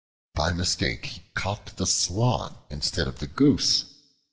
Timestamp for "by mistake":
0.33-1.05